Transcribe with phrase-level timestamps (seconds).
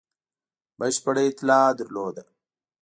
[0.79, 2.23] بشپړه اطلاع درلوده.